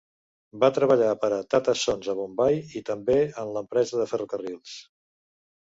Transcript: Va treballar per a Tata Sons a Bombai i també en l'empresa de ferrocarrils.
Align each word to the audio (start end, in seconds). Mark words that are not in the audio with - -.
Va 0.61 0.69
treballar 0.77 1.11
per 1.25 1.29
a 1.35 1.39
Tata 1.55 1.75
Sons 1.83 2.09
a 2.15 2.15
Bombai 2.23 2.59
i 2.81 2.83
també 2.91 3.21
en 3.45 3.53
l'empresa 3.59 4.03
de 4.03 4.11
ferrocarrils. 4.15 4.79